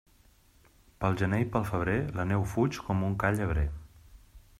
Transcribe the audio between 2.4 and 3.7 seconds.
fuig com un ca llebrer.